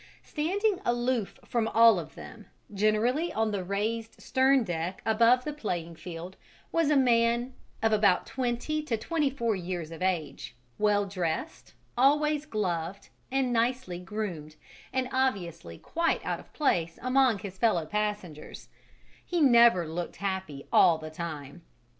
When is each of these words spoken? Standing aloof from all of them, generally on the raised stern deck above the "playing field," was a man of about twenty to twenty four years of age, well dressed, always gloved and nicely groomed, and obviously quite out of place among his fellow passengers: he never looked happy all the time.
Standing 0.23 0.79
aloof 0.83 1.37
from 1.45 1.67
all 1.67 1.99
of 1.99 2.15
them, 2.15 2.47
generally 2.73 3.31
on 3.31 3.51
the 3.51 3.63
raised 3.63 4.19
stern 4.19 4.63
deck 4.63 4.99
above 5.05 5.43
the 5.43 5.53
"playing 5.53 5.93
field," 5.95 6.37
was 6.71 6.89
a 6.89 6.95
man 6.95 7.53
of 7.83 7.93
about 7.93 8.25
twenty 8.25 8.81
to 8.81 8.97
twenty 8.97 9.29
four 9.29 9.55
years 9.55 9.91
of 9.91 10.01
age, 10.01 10.55
well 10.79 11.05
dressed, 11.05 11.75
always 11.95 12.47
gloved 12.47 13.09
and 13.31 13.53
nicely 13.53 13.99
groomed, 13.99 14.55
and 14.91 15.07
obviously 15.13 15.77
quite 15.77 16.25
out 16.25 16.39
of 16.39 16.51
place 16.51 16.97
among 17.03 17.37
his 17.37 17.59
fellow 17.59 17.85
passengers: 17.85 18.69
he 19.23 19.39
never 19.39 19.85
looked 19.87 20.15
happy 20.15 20.65
all 20.73 20.97
the 20.97 21.11
time. 21.11 21.61